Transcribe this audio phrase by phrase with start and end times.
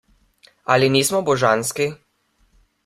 [0.75, 1.91] Ali nismo božanski?